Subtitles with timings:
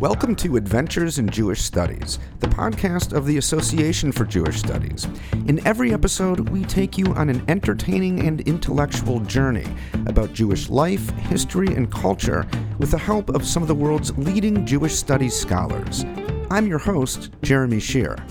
[0.00, 5.08] Welcome to Adventures in Jewish Studies, the podcast of the Association for Jewish Studies.
[5.48, 9.66] In every episode, we take you on an entertaining and intellectual journey
[10.06, 12.46] about Jewish life, history, and culture
[12.78, 16.04] with the help of some of the world's leading Jewish studies scholars.
[16.48, 18.24] I'm your host, Jeremy Shere.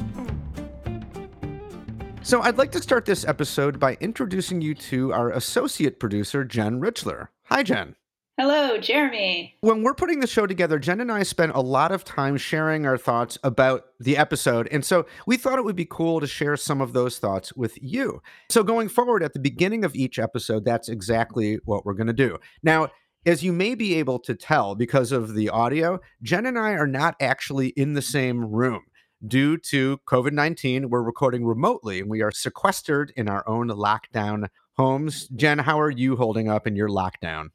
[2.22, 6.80] So, I'd like to start this episode by introducing you to our associate producer, Jen
[6.80, 7.28] Richler.
[7.48, 7.98] Hi, Jen.
[8.40, 9.56] Hello, Jeremy.
[9.62, 12.86] When we're putting the show together, Jen and I spent a lot of time sharing
[12.86, 14.68] our thoughts about the episode.
[14.72, 17.82] And so we thought it would be cool to share some of those thoughts with
[17.82, 18.22] you.
[18.52, 22.14] So going forward, at the beginning of each episode, that's exactly what we're going to
[22.14, 22.38] do.
[22.62, 22.90] Now,
[23.26, 26.86] as you may be able to tell because of the audio, Jen and I are
[26.86, 28.84] not actually in the same room.
[29.26, 34.50] Due to COVID 19, we're recording remotely and we are sequestered in our own lockdown
[34.74, 35.28] homes.
[35.30, 37.48] Jen, how are you holding up in your lockdown?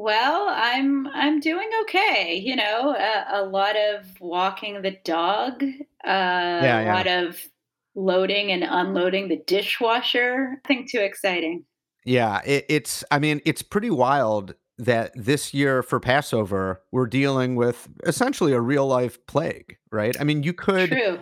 [0.00, 2.34] Well, I'm I'm doing okay.
[2.42, 5.68] You know, a, a lot of walking the dog, uh,
[6.06, 6.90] yeah, yeah.
[6.90, 7.46] a lot of
[7.94, 10.58] loading and unloading the dishwasher.
[10.64, 11.66] Nothing too exciting.
[12.06, 13.04] Yeah, it, it's.
[13.10, 18.60] I mean, it's pretty wild that this year for Passover we're dealing with essentially a
[18.62, 20.18] real life plague, right?
[20.18, 21.18] I mean, you could True.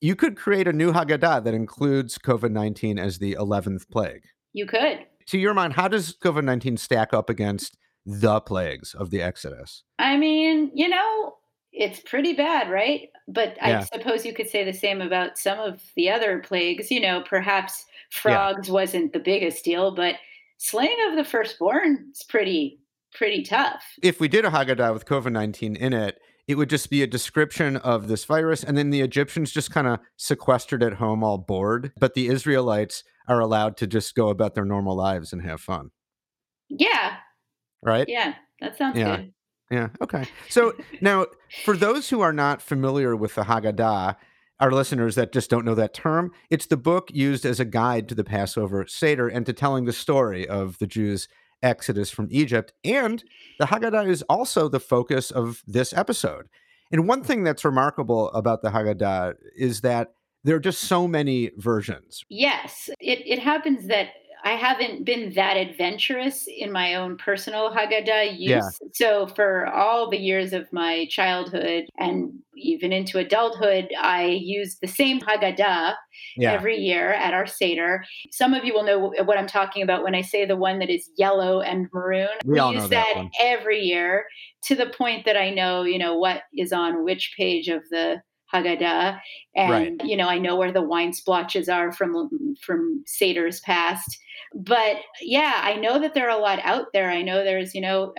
[0.00, 4.22] you could create a new Haggadah that includes COVID nineteen as the eleventh plague.
[4.52, 5.00] You could.
[5.26, 9.82] To your mind, how does COVID nineteen stack up against the plagues of the Exodus?
[9.98, 11.34] I mean, you know,
[11.72, 13.08] it's pretty bad, right?
[13.28, 13.80] But yeah.
[13.80, 16.90] I suppose you could say the same about some of the other plagues.
[16.90, 18.74] You know, perhaps frogs yeah.
[18.74, 20.16] wasn't the biggest deal, but
[20.58, 22.80] slaying of the firstborn is pretty
[23.12, 23.82] pretty tough.
[24.02, 27.06] If we did a Haggadah with COVID nineteen in it, it would just be a
[27.06, 31.38] description of this virus, and then the Egyptians just kind of sequestered at home, all
[31.38, 31.92] bored.
[32.00, 35.90] But the Israelites are allowed to just go about their normal lives and have fun.
[36.68, 37.16] Yeah,
[37.82, 38.08] right?
[38.08, 39.16] Yeah, that sounds yeah.
[39.16, 39.32] good.
[39.70, 39.88] Yeah.
[40.00, 40.26] Okay.
[40.48, 41.26] So now,
[41.64, 44.16] for those who are not familiar with the Haggadah,
[44.58, 48.08] our listeners that just don't know that term, it's the book used as a guide
[48.08, 51.28] to the Passover Seder and to telling the story of the Jews'
[51.62, 52.72] exodus from Egypt.
[52.84, 53.22] And
[53.58, 56.48] the Haggadah is also the focus of this episode.
[56.92, 60.08] And one thing that's remarkable about the Haggadah is that
[60.42, 62.24] there are just so many versions.
[62.28, 64.08] Yes, it, it happens that
[64.44, 68.38] I haven't been that adventurous in my own personal Haggadah use.
[68.48, 68.68] Yeah.
[68.92, 74.88] So for all the years of my childhood and even into adulthood, I used the
[74.88, 75.94] same Haggadah
[76.36, 76.52] yeah.
[76.52, 78.04] every year at our Seder.
[78.30, 80.90] Some of you will know what I'm talking about when I say the one that
[80.90, 82.28] is yellow and maroon.
[82.44, 84.26] We, we use that, that every year
[84.64, 88.22] to the point that I know, you know, what is on which page of the
[88.52, 89.20] Haggadah,
[89.54, 90.08] and right.
[90.08, 94.18] you know I know where the wine splotches are from from Seder's past.
[94.52, 97.08] But yeah, I know that there are a lot out there.
[97.10, 98.12] I know there's you know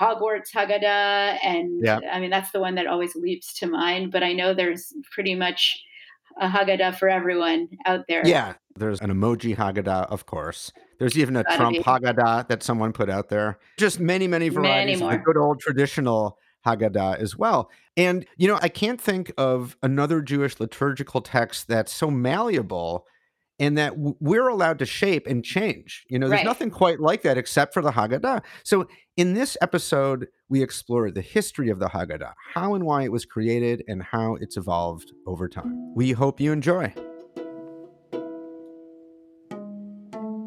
[0.00, 2.00] Hogwarts Haggadah, and yeah.
[2.12, 4.12] I mean that's the one that always leaps to mind.
[4.12, 5.82] But I know there's pretty much
[6.40, 8.26] a Haggadah for everyone out there.
[8.26, 10.72] Yeah, there's an emoji Haggadah, of course.
[10.98, 11.82] There's even a Trump be.
[11.82, 13.58] Haggadah that someone put out there.
[13.76, 17.70] Just many, many varieties many of the good old traditional Haggadah as well.
[17.96, 23.06] And, you know, I can't think of another Jewish liturgical text that's so malleable
[23.58, 26.04] and that we're allowed to shape and change.
[26.08, 26.44] You know, there's right.
[26.44, 28.42] nothing quite like that except for the Haggadah.
[28.62, 28.86] So,
[29.16, 33.24] in this episode, we explore the history of the Haggadah, how and why it was
[33.24, 35.92] created, and how it's evolved over time.
[35.96, 36.94] We hope you enjoy.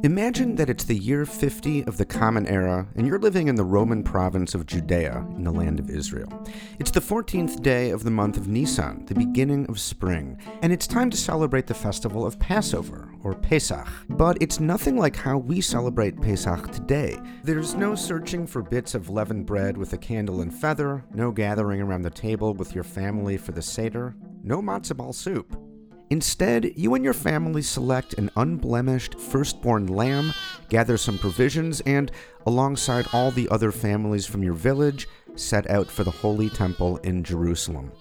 [0.03, 3.63] Imagine that it's the year 50 of the Common Era, and you're living in the
[3.63, 6.44] Roman province of Judea in the land of Israel.
[6.79, 10.88] It's the 14th day of the month of Nisan, the beginning of spring, and it's
[10.88, 13.88] time to celebrate the festival of Passover, or Pesach.
[14.09, 17.19] But it's nothing like how we celebrate Pesach today.
[17.44, 21.79] There's no searching for bits of leavened bread with a candle and feather, no gathering
[21.79, 25.70] around the table with your family for the Seder, no matzo ball soup.
[26.11, 30.33] Instead, you and your family select an unblemished firstborn lamb,
[30.67, 32.11] gather some provisions, and,
[32.45, 37.24] alongside all the other families from your village, set out for the Holy Temple in
[37.24, 37.94] Jerusalem.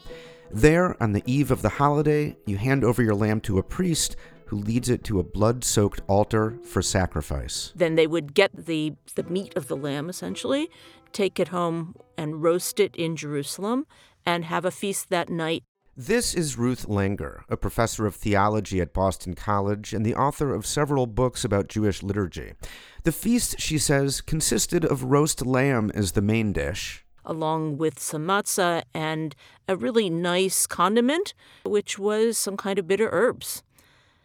[0.51, 4.17] There, on the eve of the holiday, you hand over your lamb to a priest
[4.47, 7.73] who leads it to a blood soaked altar for sacrifice.
[7.77, 10.69] Then they would get the, the meat of the lamb, essentially,
[11.13, 13.87] take it home and roast it in Jerusalem,
[14.27, 15.63] and have a feast that night
[16.07, 20.65] this is Ruth Langer, a professor of theology at Boston College and the author of
[20.65, 22.55] several books about Jewish liturgy.
[23.03, 28.27] The feast, she says, consisted of roast lamb as the main dish, along with some
[28.27, 29.37] matzah and
[29.69, 33.63] a really nice condiment, which was some kind of bitter herbs.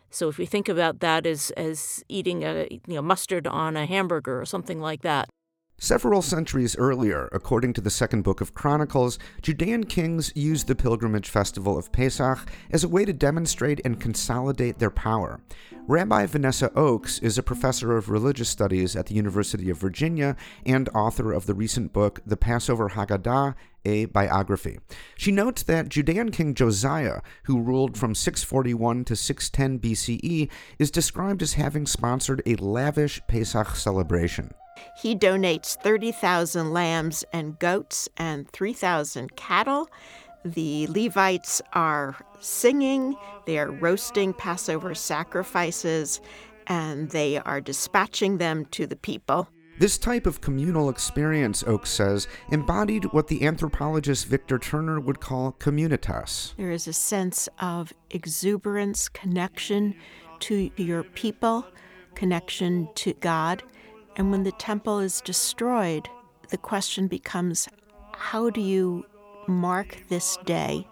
[0.10, 3.86] So if we think about that as, as eating a you know mustard on a
[3.86, 5.28] hamburger or something like that.
[5.78, 11.30] Several centuries earlier, according to the second book of Chronicles, Judean kings used the pilgrimage
[11.30, 15.42] festival of Pesach as a way to demonstrate and consolidate their power.
[15.86, 20.88] Rabbi Vanessa Ochs is a professor of religious studies at the University of Virginia and
[20.96, 24.80] author of the recent book, The Passover Haggadah a biography.
[25.16, 30.50] She notes that Judean King Josiah, who ruled from 641 to 610 BCE,
[30.80, 34.52] is described as having sponsored a lavish Pesach celebration.
[34.98, 39.90] He donates 30,000 lambs and goats and 3,000 cattle.
[40.44, 46.22] The Levites are singing, they are roasting Passover sacrifices,
[46.68, 49.50] and they are dispatching them to the people.
[49.78, 55.52] This type of communal experience, Ochs says, embodied what the anthropologist Victor Turner would call
[55.52, 56.56] communitas.
[56.56, 59.96] There is a sense of exuberance, connection
[60.40, 61.66] to your people,
[62.14, 63.64] connection to God.
[64.18, 66.10] And when the temple is destroyed,
[66.50, 67.68] the question becomes
[68.14, 69.06] how do you
[69.48, 70.88] mark this day?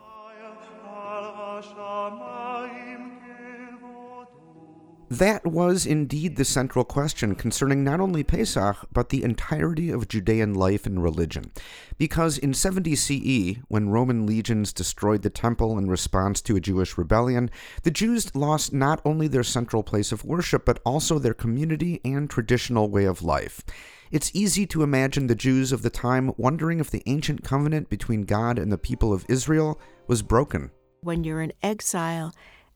[5.13, 10.55] That was indeed the central question concerning not only Pesach, but the entirety of Judean
[10.55, 11.51] life and religion.
[11.99, 16.97] Because in 70 CE, when Roman legions destroyed the temple in response to a Jewish
[16.97, 17.51] rebellion,
[17.83, 22.27] the Jews lost not only their central place of worship, but also their community and
[22.27, 23.61] traditional way of life.
[24.09, 28.23] It's easy to imagine the Jews of the time wondering if the ancient covenant between
[28.23, 30.71] God and the people of Israel was broken.
[31.01, 32.33] When you're in exile,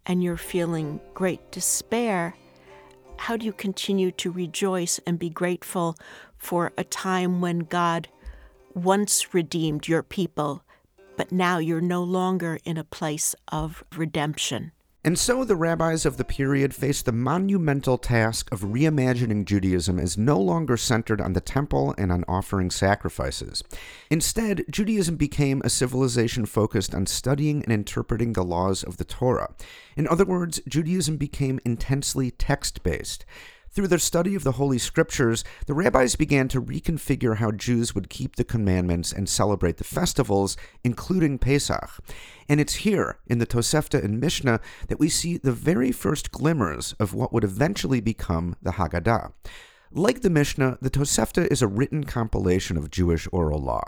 [0.08, 2.34] and you're feeling great despair,
[3.18, 5.98] how do you continue to rejoice and be grateful
[6.38, 8.08] for a time when God
[8.74, 10.64] once redeemed your people,
[11.18, 14.72] but now you're no longer in a place of redemption?
[15.08, 20.18] And so the rabbis of the period faced the monumental task of reimagining Judaism as
[20.18, 23.64] no longer centered on the temple and on offering sacrifices.
[24.10, 29.56] Instead, Judaism became a civilization focused on studying and interpreting the laws of the Torah.
[29.96, 33.24] In other words, Judaism became intensely text based.
[33.72, 38.10] Through their study of the Holy Scriptures, the rabbis began to reconfigure how Jews would
[38.10, 42.00] keep the commandments and celebrate the festivals, including Pesach.
[42.50, 46.94] And it's here, in the Tosefta and Mishnah, that we see the very first glimmers
[47.00, 49.32] of what would eventually become the Haggadah.
[49.92, 53.84] Like the Mishnah, the Tosefta is a written compilation of Jewish oral law,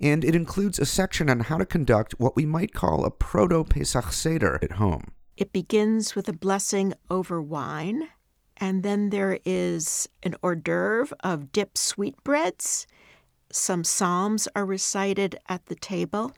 [0.00, 3.64] and it includes a section on how to conduct what we might call a proto
[3.64, 5.12] Pesach Seder at home.
[5.38, 8.08] It begins with a blessing over wine
[8.58, 12.86] and then there is an hors d'oeuvre of dipped sweetbreads.
[13.50, 16.32] Some psalms are recited at the table.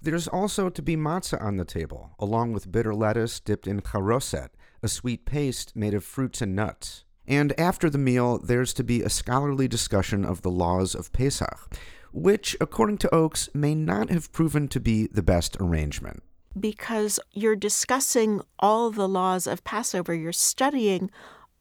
[0.00, 4.48] There's also to be matzah on the table, along with bitter lettuce dipped in charoset,
[4.82, 7.04] a sweet paste made of fruits and nuts.
[7.26, 11.76] And after the meal, there's to be a scholarly discussion of the laws of Pesach,
[12.12, 16.22] which, according to Ochs, may not have proven to be the best arrangement
[16.60, 20.14] because you're discussing all the laws of Passover.
[20.14, 21.10] You're studying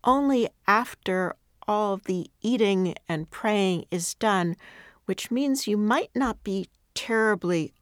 [0.04, 1.36] only after
[1.68, 4.56] all the eating and praying is done,
[5.06, 7.74] which means you might not be terribly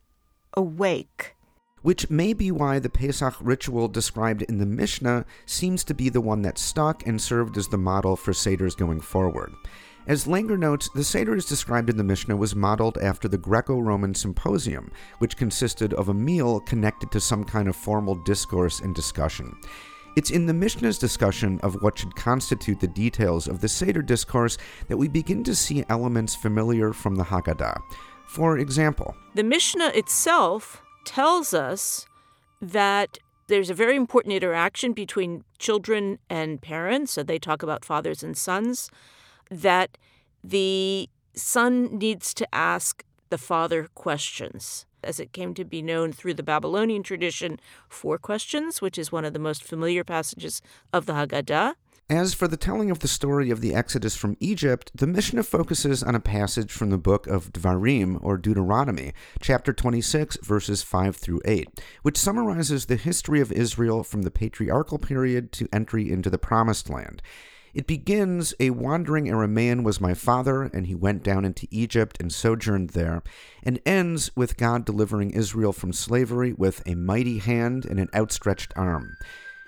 [0.54, 1.36] awake.
[1.82, 6.22] Which may be why the Pesach ritual described in the Mishnah seems to be the
[6.22, 9.54] one that stuck and served as the model for Seders going forward.
[10.08, 13.78] As Langer notes, the Seder as described in the Mishnah was modeled after the Greco
[13.78, 18.96] Roman symposium, which consisted of a meal connected to some kind of formal discourse and
[18.96, 19.54] discussion.
[20.16, 24.58] It's in the Mishnah's discussion of what should constitute the details of the Seder discourse
[24.88, 27.78] that we begin to see elements familiar from the Haggadah.
[28.28, 32.06] For example, the Mishnah itself tells us
[32.62, 37.12] that there's a very important interaction between children and parents.
[37.12, 38.90] So they talk about fathers and sons
[39.50, 39.98] that
[40.44, 44.86] the son needs to ask the father questions.
[45.04, 49.26] As it came to be known through the Babylonian tradition, four questions, which is one
[49.26, 50.62] of the most familiar passages
[50.92, 51.76] of the Haggadah.
[52.10, 56.02] As for the telling of the story of the Exodus from Egypt, the Mishnah focuses
[56.02, 61.42] on a passage from the book of Dvarim, or Deuteronomy, chapter 26, verses 5 through
[61.44, 61.68] 8,
[62.04, 66.90] which summarizes the history of Israel from the patriarchal period to entry into the Promised
[66.90, 67.22] Land.
[67.78, 72.34] It begins A wandering Aramaean was my father, and he went down into Egypt and
[72.34, 73.22] sojourned there,
[73.62, 78.74] and ends with God delivering Israel from slavery with a mighty hand and an outstretched
[78.76, 79.16] arm.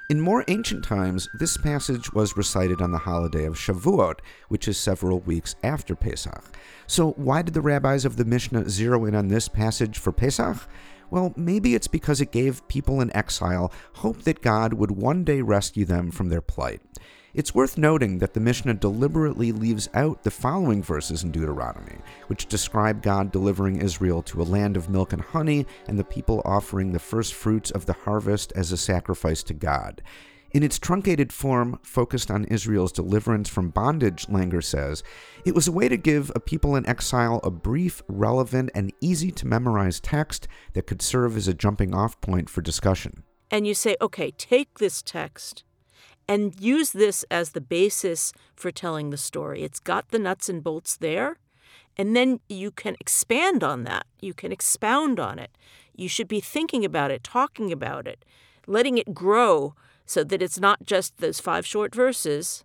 [0.09, 4.79] In more ancient times, this passage was recited on the holiday of Shavuot, which is
[4.79, 6.43] several weeks after Pesach.
[6.87, 10.67] So, why did the rabbis of the Mishnah zero in on this passage for Pesach?
[11.11, 15.43] Well, maybe it's because it gave people in exile hope that God would one day
[15.43, 16.81] rescue them from their plight.
[17.35, 22.47] It's worth noting that the Mishnah deliberately leaves out the following verses in Deuteronomy, which
[22.47, 26.91] describe God delivering Israel to a land of milk and honey and the people offering
[26.91, 30.01] the first fruits of the harvest as a sacrifice to God.
[30.51, 35.03] In its truncated form, focused on Israel's deliverance from bondage, Langer says,
[35.45, 39.29] it was a way to give a people in exile a brief, relevant, and easy
[39.33, 43.23] to memorize text that could serve as a jumping off point for discussion.
[43.51, 45.63] And you say, okay, take this text
[46.29, 49.63] and use this as the basis for telling the story.
[49.63, 51.37] It's got the nuts and bolts there.
[51.97, 54.05] And then you can expand on that.
[54.21, 55.49] You can expound on it.
[55.95, 58.23] You should be thinking about it, talking about it,
[58.67, 59.73] letting it grow
[60.05, 62.63] so that it's not just those five short verses,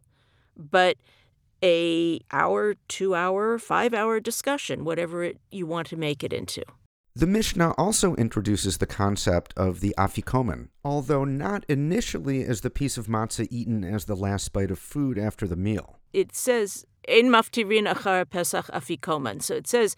[0.54, 0.98] but
[1.62, 6.62] a hour, two hour, five hour discussion, whatever it, you want to make it into.
[7.16, 12.98] The Mishnah also introduces the concept of the afikomen, although not initially as the piece
[12.98, 16.00] of matzah eaten as the last bite of food after the meal.
[16.12, 19.94] It says, "Ein maftirin achar pesach afikomen." So it says,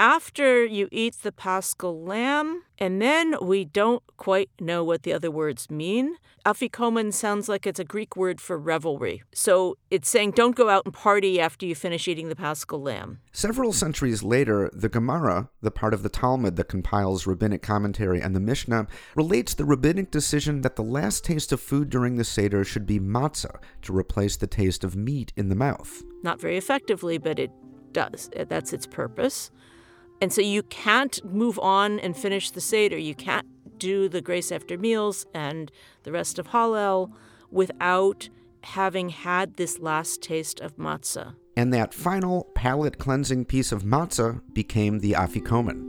[0.00, 5.30] after you eat the paschal lamb, and then we don't quite know what the other
[5.30, 6.16] words mean.
[6.46, 9.22] Afikomen sounds like it's a Greek word for revelry.
[9.34, 13.20] So it's saying don't go out and party after you finish eating the paschal lamb.
[13.30, 18.34] Several centuries later, the Gemara, the part of the Talmud that compiles rabbinic commentary and
[18.34, 22.64] the Mishnah, relates the rabbinic decision that the last taste of food during the Seder
[22.64, 26.02] should be matzah to replace the taste of meat in the mouth.
[26.22, 27.50] Not very effectively, but it
[27.92, 28.30] does.
[28.48, 29.50] That's its purpose.
[30.20, 32.98] And so you can't move on and finish the Seder.
[32.98, 33.46] You can't
[33.78, 35.72] do the grace after meals and
[36.02, 37.12] the rest of Hallel
[37.50, 38.28] without
[38.62, 41.34] having had this last taste of matzah.
[41.56, 45.86] And that final palate cleansing piece of matzah became the afikomen.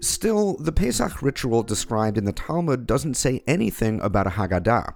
[0.00, 4.94] Still, the Pesach ritual described in the Talmud doesn't say anything about a Haggadah.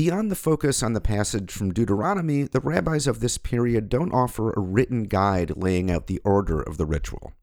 [0.00, 4.50] Beyond the focus on the passage from Deuteronomy, the rabbis of this period don't offer
[4.50, 7.34] a written guide laying out the order of the ritual.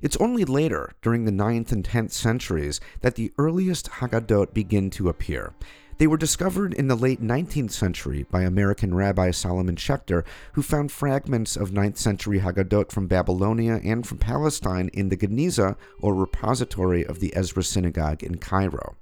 [0.00, 5.10] It's only later, during the 9th and 10th centuries, that the earliest Haggadot begin to
[5.10, 5.52] appear.
[5.98, 10.90] They were discovered in the late 19th century by American Rabbi Solomon Schechter, who found
[10.90, 17.04] fragments of 9th century Haggadot from Babylonia and from Palestine in the Geniza, or repository
[17.04, 18.96] of the Ezra Synagogue in Cairo.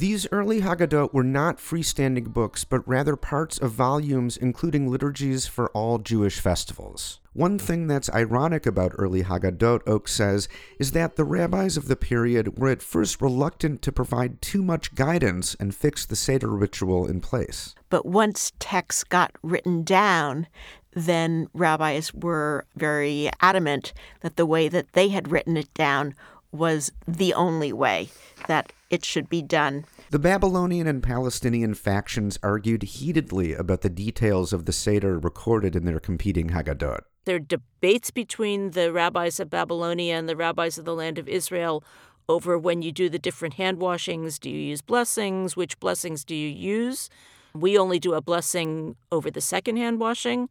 [0.00, 5.68] These early Haggadot were not freestanding books, but rather parts of volumes including liturgies for
[5.72, 7.20] all Jewish festivals.
[7.34, 11.96] One thing that's ironic about early Haggadot, Ochs says, is that the rabbis of the
[11.96, 17.06] period were at first reluctant to provide too much guidance and fix the Seder ritual
[17.06, 17.74] in place.
[17.90, 20.46] But once texts got written down,
[20.94, 23.92] then rabbis were very adamant
[24.22, 26.14] that the way that they had written it down
[26.52, 28.08] was the only way
[28.48, 29.84] that it should be done.
[30.10, 35.84] The Babylonian and Palestinian factions argued heatedly about the details of the Seder recorded in
[35.84, 37.00] their competing Haggadot.
[37.24, 41.28] There are debates between the rabbis of Babylonia and the rabbis of the land of
[41.28, 41.84] Israel
[42.28, 44.38] over when you do the different hand washings.
[44.38, 45.56] Do you use blessings?
[45.56, 47.08] Which blessings do you use?
[47.54, 50.48] We only do a blessing over the second hand washing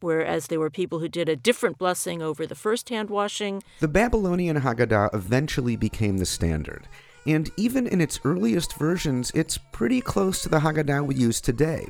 [0.00, 3.62] whereas there were people who did a different blessing over the first hand washing.
[3.80, 6.88] The Babylonian Haggadah eventually became the standard,
[7.26, 11.86] and even in its earliest versions, it's pretty close to the Haggadah we use today.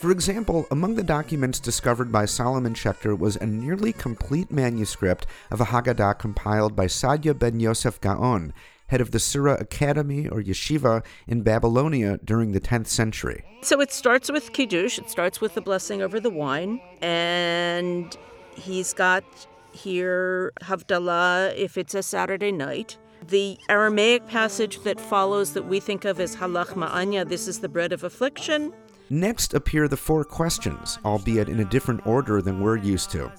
[0.00, 5.60] For example, among the documents discovered by Solomon Schechter was a nearly complete manuscript of
[5.60, 8.54] a Haggadah compiled by Saadia ben Yosef Gaon,
[8.90, 13.44] head of the Sura Academy or Yeshiva in Babylonia during the 10th century.
[13.62, 18.16] So it starts with Kiddush, it starts with the blessing over the wine, and
[18.56, 19.24] he's got
[19.72, 22.98] here Havdalah if it's a Saturday night.
[23.28, 27.60] The Aramaic passage that follows that we think of as Ha Lachma Anya, this is
[27.60, 28.72] the bread of affliction.
[29.08, 33.30] Next appear the four questions, albeit in a different order than we're used to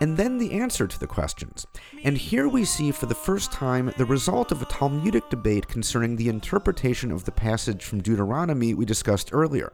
[0.00, 1.66] and then the answer to the questions.
[2.04, 6.16] And here we see for the first time the result of a Talmudic debate concerning
[6.16, 9.72] the interpretation of the passage from Deuteronomy we discussed earlier.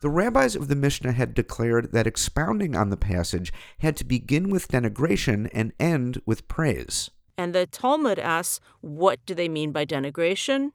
[0.00, 4.48] The rabbis of the Mishnah had declared that expounding on the passage had to begin
[4.48, 7.10] with denigration and end with praise.
[7.36, 10.70] And the Talmud asks, what do they mean by denigration?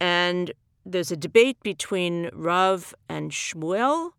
[0.00, 0.52] And
[0.86, 4.12] there's a debate between Rav and Shmuel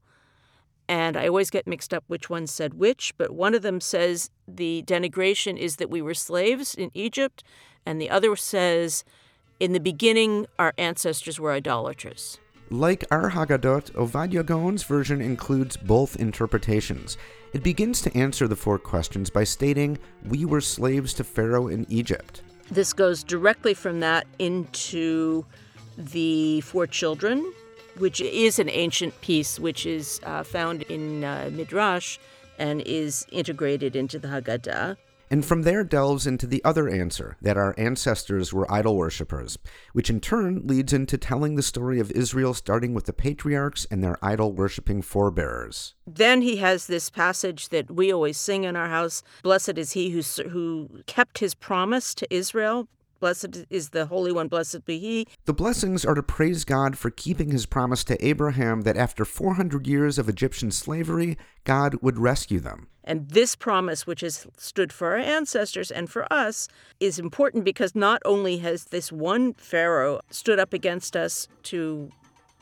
[0.91, 4.29] and I always get mixed up which one said which, but one of them says
[4.45, 7.45] the denigration is that we were slaves in Egypt,
[7.86, 9.05] and the other says
[9.57, 12.39] in the beginning our ancestors were idolaters.
[12.69, 17.17] Like our Haggadot, Saadia Gaon's version includes both interpretations.
[17.53, 21.86] It begins to answer the four questions by stating, We were slaves to Pharaoh in
[21.88, 22.43] Egypt.
[22.69, 25.45] This goes directly from that into
[25.98, 27.53] the four children
[28.01, 32.17] which is an ancient piece which is uh, found in uh, Midrash
[32.60, 34.98] and is integrated into the Haggadah
[35.31, 39.58] and from there delves into the other answer that our ancestors were idol worshippers,
[39.93, 44.03] which in turn leads into telling the story of Israel starting with the patriarchs and
[44.03, 45.96] their idol worshipping forebears.
[46.05, 50.10] Then he has this passage that we always sing in our house Blessed is he
[50.10, 52.89] who, who kept his promise to Israel.
[53.21, 55.27] Blessed is the Holy One, blessed be He.
[55.45, 59.85] The blessings are to praise God for keeping his promise to Abraham that after 400
[59.85, 62.87] years of Egyptian slavery, God would rescue them.
[63.03, 66.67] And this promise, which has stood for our ancestors and for us,
[66.99, 72.09] is important because not only has this one Pharaoh stood up against us to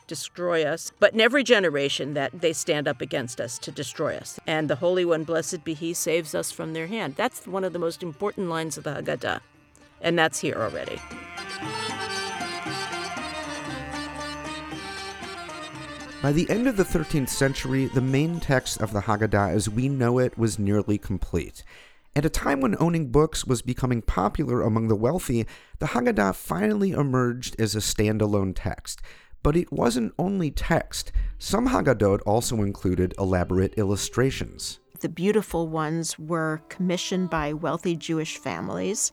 [0.06, 4.38] destroy us, but in every generation that they stand up against us to destroy us.
[4.46, 7.14] And the Holy One, blessed be He, saves us from their hand.
[7.16, 9.40] That's one of the most important lines of the Haggadah
[10.00, 11.00] and that's here already.
[16.22, 19.88] By the end of the 13th century, the main text of the Haggadah as we
[19.88, 21.64] know it was nearly complete.
[22.14, 25.46] At a time when owning books was becoming popular among the wealthy,
[25.78, 29.00] the Haggadah finally emerged as a standalone text.
[29.42, 31.10] But it wasn't only text.
[31.38, 34.78] Some Haggadot also included elaborate illustrations.
[35.00, 39.12] The beautiful ones were commissioned by wealthy Jewish families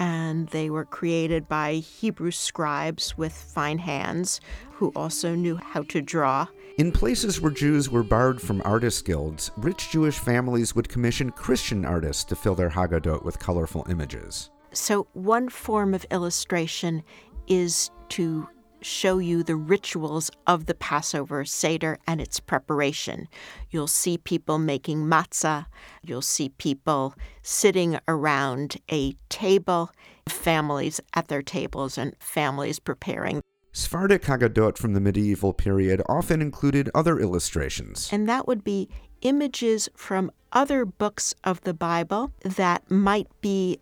[0.00, 4.40] and they were created by Hebrew scribes with fine hands
[4.72, 6.46] who also knew how to draw.
[6.78, 11.84] In places where Jews were barred from artist guilds, rich Jewish families would commission Christian
[11.84, 14.50] artists to fill their Haggadot with colorful images.
[14.72, 17.02] So, one form of illustration
[17.46, 18.48] is to
[18.82, 23.28] show you the rituals of the Passover Seder and its preparation.
[23.70, 25.66] You'll see people making matzah,
[26.02, 29.90] you'll see people sitting around a table,
[30.28, 33.42] families at their tables, and families preparing.
[33.72, 38.08] Sephardic Haggadot from the medieval period often included other illustrations.
[38.12, 38.88] And that would be
[39.22, 43.78] images from other books of the Bible that might be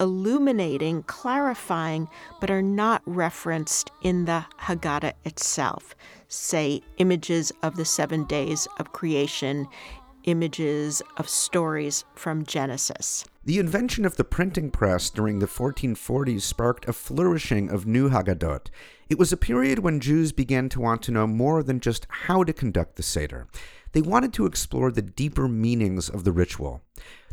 [0.00, 2.08] illuminating, clarifying,
[2.40, 5.94] but are not referenced in the Haggadah itself.
[6.28, 9.68] Say, images of the seven days of creation,
[10.24, 13.24] images of stories from Genesis.
[13.44, 18.66] The invention of the printing press during the 1440s sparked a flourishing of new Haggadot.
[19.08, 22.44] It was a period when Jews began to want to know more than just how
[22.44, 23.48] to conduct the Seder.
[23.92, 26.82] They wanted to explore the deeper meanings of the ritual.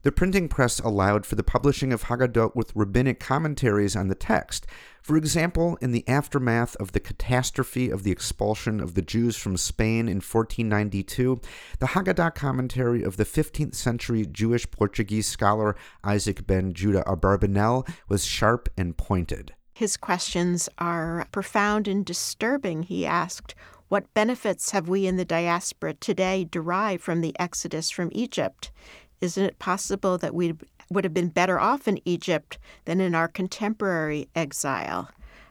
[0.07, 4.65] The printing press allowed for the publishing of Haggadot with rabbinic commentaries on the text.
[5.01, 9.57] For example, in the aftermath of the catastrophe of the expulsion of the Jews from
[9.57, 11.41] Spain in 1492,
[11.79, 18.23] the Haggadah commentary of the 15th century Jewish Portuguese scholar Isaac ben Judah Abarbanel was
[18.23, 19.55] sharp and pointed.
[19.73, 22.83] His questions are profound and disturbing.
[22.83, 23.55] He asked,
[23.89, 28.71] What benefits have we in the diaspora today derived from the exodus from Egypt?
[29.21, 30.53] Isn't it possible that we
[30.89, 35.09] would have been better off in Egypt than in our contemporary exile?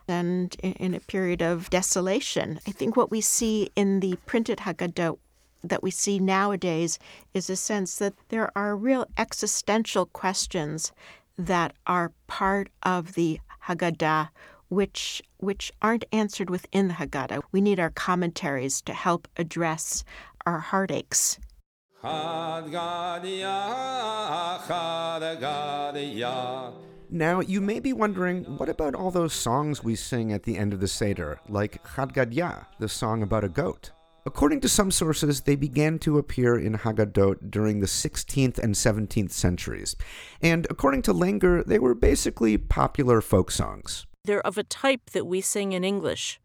[0.08, 2.60] And in a period of desolation.
[2.66, 5.18] I think what we see in the printed Haggadah
[5.64, 7.00] that we see nowadays
[7.34, 10.92] is a sense that there are real existential questions
[11.36, 14.28] that are part of the Haggadah
[14.68, 17.42] which which aren't answered within the Haggadah.
[17.52, 20.02] We need our commentaries to help address
[20.44, 21.38] our heartaches
[27.08, 30.72] now, you may be wondering, what about all those songs we sing at the end
[30.72, 33.92] of the Seder, like Chad Gadya, the song about a goat?
[34.26, 39.30] According to some sources, they began to appear in Haggadot during the 16th and 17th
[39.30, 39.94] centuries.
[40.42, 44.04] And according to Langer, they were basically popular folk songs.
[44.24, 46.40] They're of a type that we sing in English.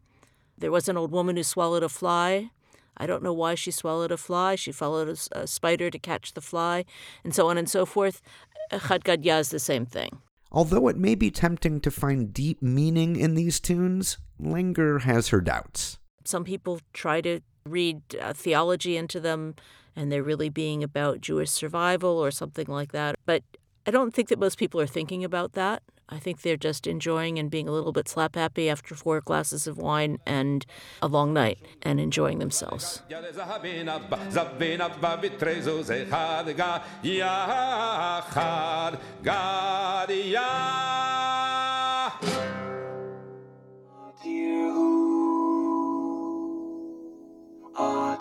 [0.56, 2.52] There was an old woman who swallowed a fly.
[2.96, 4.54] I don't know why she swallowed a fly.
[4.54, 6.84] She followed a, a spider to catch the fly,
[7.24, 8.22] and so on and so forth.
[8.70, 10.20] Chad Gadya is the same thing.
[10.50, 15.40] Although it may be tempting to find deep meaning in these tunes, Langer has her
[15.40, 15.98] doubts.
[16.24, 19.54] Some people try to read uh, theology into them,
[19.96, 23.16] and they're really being about Jewish survival or something like that.
[23.24, 23.42] But
[23.86, 25.82] I don't think that most people are thinking about that.
[26.12, 29.66] I think they're just enjoying and being a little bit slap happy after four glasses
[29.66, 30.66] of wine and
[31.00, 33.00] a long night and enjoying themselves.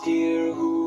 [0.06, 0.82] dear who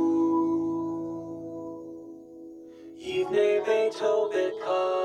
[2.98, 4.52] you've never told that.
[4.64, 5.03] car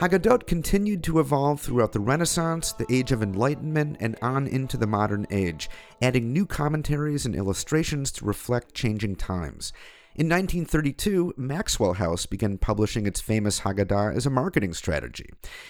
[0.00, 4.86] Haggadot continued to evolve throughout the Renaissance, the Age of Enlightenment, and on into the
[4.86, 5.68] modern age,
[6.00, 9.74] adding new commentaries and illustrations to reflect changing times.
[10.14, 15.28] In 1932, Maxwell House began publishing its famous Haggadah as a marketing strategy.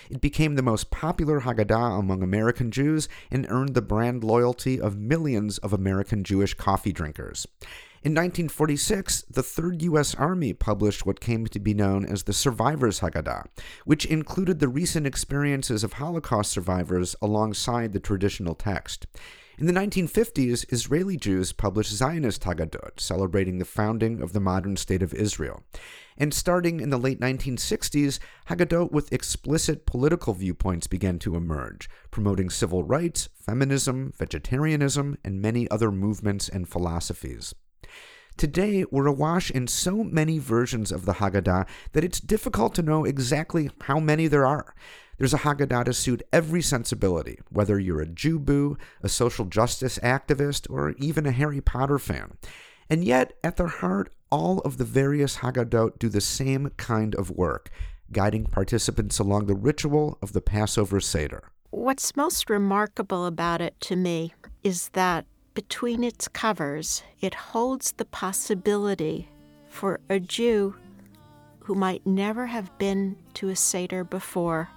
[0.09, 4.97] It became the most popular Haggadah among American Jews and earned the brand loyalty of
[4.97, 7.49] millions of American Jewish coffee drinkers.
[8.03, 10.15] In 1946, the Third U.S.
[10.15, 13.45] Army published what came to be known as the Survivors Haggadah,
[13.85, 19.07] which included the recent experiences of Holocaust survivors alongside the traditional text.
[19.59, 25.03] In the 1950s, Israeli Jews published Zionist Haggadot, celebrating the founding of the modern state
[25.03, 25.63] of Israel.
[26.17, 32.49] And starting in the late 1960s, Haggadot with explicit political viewpoints began to emerge, promoting
[32.49, 37.55] civil rights, feminism, vegetarianism, and many other movements and philosophies.
[38.41, 43.05] Today, we're awash in so many versions of the Haggadah that it's difficult to know
[43.05, 44.75] exactly how many there are.
[45.19, 50.71] There's a Haggadah to suit every sensibility, whether you're a Jew a social justice activist,
[50.71, 52.39] or even a Harry Potter fan.
[52.89, 57.31] And yet, at their heart, all of the various Haggadot do the same kind of
[57.31, 57.69] work,
[58.11, 61.53] guiding participants along the ritual of the Passover Seder.
[61.69, 65.27] What's most remarkable about it to me is that
[65.61, 69.29] between its covers, it holds the possibility
[69.69, 70.75] for a Jew
[71.59, 74.71] who might never have been to a Seder before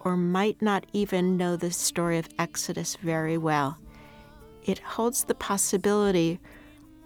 [0.00, 3.78] or might not even know the story of Exodus very well.
[4.64, 6.40] It holds the possibility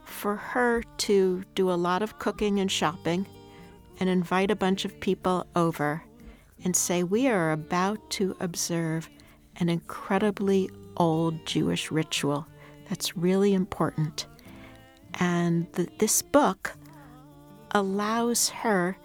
[0.07, 3.27] for her to do a lot of cooking and shopping
[4.01, 6.03] and invite a bunch of people over
[6.65, 9.11] and say, We are about to observe
[9.57, 12.47] an incredibly old Jewish ritual
[12.89, 14.27] that's really important.
[15.15, 16.73] And the, this book
[17.73, 18.97] allows her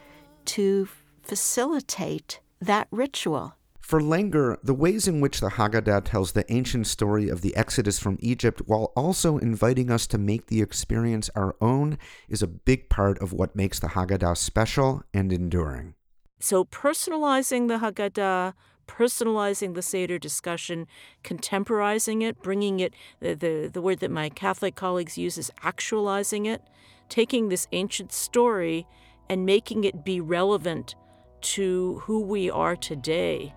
[0.46, 0.88] to
[1.24, 3.54] facilitate that ritual.
[3.80, 8.00] For Langer, the ways in which the Haggadah tells the ancient story of the Exodus
[8.00, 12.90] from Egypt while also inviting us to make the experience our own is a big
[12.90, 15.94] part of what makes the Haggadah special and enduring.
[16.40, 18.54] So, personalizing the Haggadah,
[18.88, 20.88] personalizing the Seder discussion,
[21.24, 26.46] contemporizing it, bringing it, the, the, the word that my Catholic colleagues use is actualizing
[26.46, 26.62] it,
[27.10, 28.88] taking this ancient story
[29.30, 30.96] and making it be relevant
[31.42, 33.54] to who we are today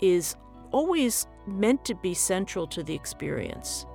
[0.00, 0.36] is
[0.72, 3.86] always meant to be central to the experience.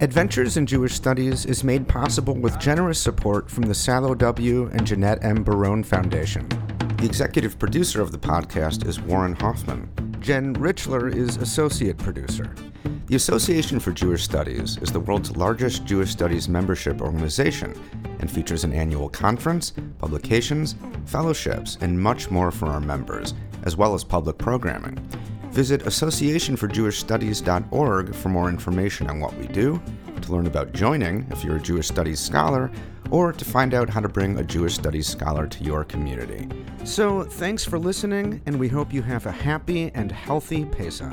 [0.00, 4.70] Adventures in Jewish Studies is made possible with generous support from the Salo W.
[4.72, 5.42] and Jeanette M.
[5.42, 6.48] Baron Foundation.
[6.98, 9.90] The executive producer of the podcast is Warren Hoffman.
[10.20, 12.54] Jen Richler is associate producer.
[13.06, 17.74] The Association for Jewish Studies is the world's largest Jewish studies membership organization
[18.20, 23.34] and features an annual conference, publications, fellowships, and much more for our members,
[23.64, 24.96] as well as public programming.
[25.58, 29.82] Visit associationforjewishstudies.org for more information on what we do,
[30.22, 32.70] to learn about joining if you're a Jewish Studies scholar,
[33.10, 36.46] or to find out how to bring a Jewish Studies scholar to your community.
[36.84, 41.12] So, thanks for listening, and we hope you have a happy and healthy Pesach.